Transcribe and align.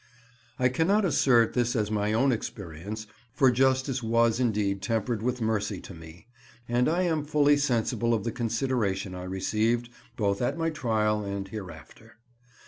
I 0.57 0.67
cannot 0.67 1.05
assert 1.05 1.53
this 1.53 1.75
as 1.75 1.91
my 1.91 2.11
own 2.11 2.31
experience, 2.31 3.05
for 3.35 3.51
justice 3.51 4.01
was 4.01 4.39
indeed 4.39 4.81
tempered 4.81 5.21
with 5.21 5.41
mercy 5.43 5.79
to 5.79 5.93
me, 5.93 6.25
and 6.67 6.89
I 6.89 7.03
am 7.03 7.23
fully 7.23 7.55
sensible 7.57 8.15
of 8.15 8.23
the 8.23 8.31
consideration 8.31 9.13
I 9.13 9.25
received, 9.25 9.89
both 10.17 10.41
at 10.41 10.57
my 10.57 10.71
trial 10.71 11.23
and 11.23 11.47
hereafter. 11.47 12.15